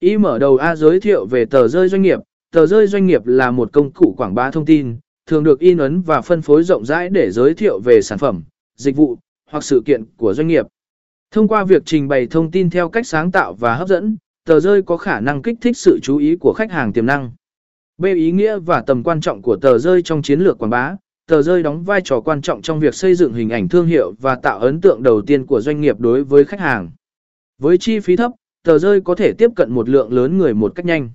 Ý 0.00 0.16
mở 0.16 0.38
đầu 0.38 0.56
A 0.56 0.76
giới 0.76 1.00
thiệu 1.00 1.26
về 1.26 1.44
tờ 1.44 1.68
rơi 1.68 1.88
doanh 1.88 2.02
nghiệp, 2.02 2.18
tờ 2.52 2.66
rơi 2.66 2.86
doanh 2.86 3.06
nghiệp 3.06 3.26
là 3.26 3.50
một 3.50 3.72
công 3.72 3.90
cụ 3.92 4.14
quảng 4.16 4.34
bá 4.34 4.50
thông 4.50 4.64
tin, 4.64 4.96
thường 5.26 5.44
được 5.44 5.60
in 5.60 5.78
ấn 5.78 6.02
và 6.02 6.20
phân 6.20 6.42
phối 6.42 6.62
rộng 6.62 6.84
rãi 6.84 7.08
để 7.08 7.30
giới 7.30 7.54
thiệu 7.54 7.80
về 7.84 8.02
sản 8.02 8.18
phẩm, 8.18 8.42
dịch 8.76 8.96
vụ 8.96 9.18
hoặc 9.50 9.64
sự 9.64 9.82
kiện 9.84 10.04
của 10.16 10.34
doanh 10.34 10.48
nghiệp. 10.48 10.66
Thông 11.30 11.48
qua 11.48 11.64
việc 11.64 11.82
trình 11.86 12.08
bày 12.08 12.26
thông 12.26 12.50
tin 12.50 12.70
theo 12.70 12.88
cách 12.88 13.06
sáng 13.06 13.32
tạo 13.32 13.54
và 13.54 13.74
hấp 13.74 13.88
dẫn, 13.88 14.16
tờ 14.44 14.60
rơi 14.60 14.82
có 14.82 14.96
khả 14.96 15.20
năng 15.20 15.42
kích 15.42 15.58
thích 15.60 15.76
sự 15.76 15.98
chú 16.02 16.16
ý 16.16 16.36
của 16.36 16.52
khách 16.56 16.72
hàng 16.72 16.92
tiềm 16.92 17.06
năng. 17.06 17.30
B. 17.98 18.04
Ý 18.04 18.32
nghĩa 18.32 18.58
và 18.58 18.80
tầm 18.80 19.02
quan 19.02 19.20
trọng 19.20 19.42
của 19.42 19.56
tờ 19.56 19.78
rơi 19.78 20.02
trong 20.02 20.22
chiến 20.22 20.40
lược 20.40 20.58
quảng 20.58 20.70
bá. 20.70 20.96
Tờ 21.26 21.42
rơi 21.42 21.62
đóng 21.62 21.84
vai 21.84 22.00
trò 22.04 22.20
quan 22.20 22.42
trọng 22.42 22.62
trong 22.62 22.80
việc 22.80 22.94
xây 22.94 23.14
dựng 23.14 23.32
hình 23.32 23.50
ảnh 23.50 23.68
thương 23.68 23.86
hiệu 23.86 24.14
và 24.20 24.34
tạo 24.34 24.58
ấn 24.58 24.80
tượng 24.80 25.02
đầu 25.02 25.22
tiên 25.22 25.46
của 25.46 25.60
doanh 25.60 25.80
nghiệp 25.80 26.00
đối 26.00 26.24
với 26.24 26.44
khách 26.44 26.60
hàng. 26.60 26.90
Với 27.58 27.78
chi 27.78 28.00
phí 28.00 28.16
thấp, 28.16 28.32
tờ 28.66 28.78
rơi 28.78 29.00
có 29.00 29.14
thể 29.14 29.32
tiếp 29.32 29.50
cận 29.56 29.72
một 29.72 29.88
lượng 29.88 30.12
lớn 30.12 30.38
người 30.38 30.54
một 30.54 30.72
cách 30.74 30.86
nhanh. 30.86 31.10